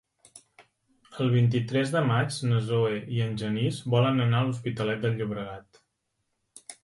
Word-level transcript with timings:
El 1.23 1.27
vint-i-tres 1.33 1.91
de 1.95 2.01
maig 2.11 2.39
na 2.53 2.61
Zoè 2.69 2.95
i 3.17 3.21
en 3.27 3.37
Genís 3.41 3.79
volen 3.97 4.25
anar 4.25 4.39
a 4.41 4.47
l'Hospitalet 4.49 5.05
de 5.07 5.13
Llobregat. 5.19 5.81